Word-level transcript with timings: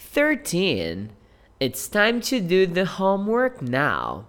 13. 0.00 1.12
It's 1.60 1.86
time 1.86 2.20
to 2.22 2.40
do 2.40 2.66
the 2.66 2.86
homework 2.86 3.60
now. 3.60 4.26